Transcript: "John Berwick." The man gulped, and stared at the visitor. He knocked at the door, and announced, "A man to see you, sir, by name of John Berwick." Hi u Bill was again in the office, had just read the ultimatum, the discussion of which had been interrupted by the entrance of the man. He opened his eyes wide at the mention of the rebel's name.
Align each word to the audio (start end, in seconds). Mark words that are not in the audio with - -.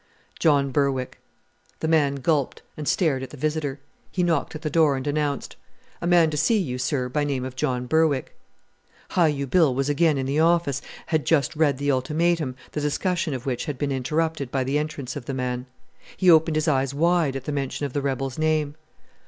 "John 0.39 0.71
Berwick." 0.71 1.19
The 1.79 1.87
man 1.87 2.15
gulped, 2.15 2.63
and 2.75 2.87
stared 2.87 3.21
at 3.21 3.29
the 3.29 3.37
visitor. 3.37 3.79
He 4.11 4.23
knocked 4.23 4.55
at 4.55 4.63
the 4.63 4.69
door, 4.71 4.95
and 4.97 5.05
announced, 5.05 5.57
"A 6.01 6.07
man 6.07 6.31
to 6.31 6.37
see 6.37 6.57
you, 6.57 6.79
sir, 6.79 7.07
by 7.07 7.23
name 7.23 7.45
of 7.45 7.55
John 7.55 7.85
Berwick." 7.85 8.35
Hi 9.09 9.27
u 9.27 9.45
Bill 9.45 9.75
was 9.75 9.89
again 9.89 10.17
in 10.17 10.25
the 10.25 10.39
office, 10.39 10.81
had 11.05 11.23
just 11.23 11.55
read 11.55 11.77
the 11.77 11.91
ultimatum, 11.91 12.55
the 12.71 12.81
discussion 12.81 13.35
of 13.35 13.45
which 13.45 13.65
had 13.65 13.77
been 13.77 13.91
interrupted 13.91 14.49
by 14.49 14.63
the 14.63 14.79
entrance 14.79 15.15
of 15.15 15.25
the 15.25 15.35
man. 15.35 15.67
He 16.17 16.31
opened 16.31 16.55
his 16.55 16.67
eyes 16.67 16.95
wide 16.95 17.35
at 17.35 17.43
the 17.45 17.51
mention 17.51 17.85
of 17.85 17.93
the 17.93 18.01
rebel's 18.01 18.39
name. 18.39 18.73